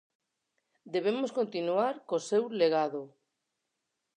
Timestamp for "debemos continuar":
0.95-1.93